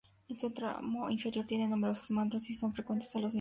[0.29, 3.29] En su tramo inferior, tiene numerosos meandros y son frecuentes las inundaciones.